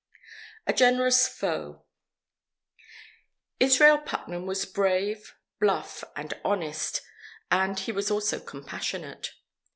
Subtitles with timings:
[0.65, 1.85] A GENEROUS FOE
[3.59, 7.03] Israel Putnam was brave, bluff, and honest,
[7.51, 9.33] and he was also compassionate.